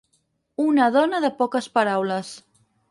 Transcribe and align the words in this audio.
Una 0.63 0.87
dona 0.97 1.21
de 1.27 1.33
poques 1.43 1.71
paraules. 1.79 2.35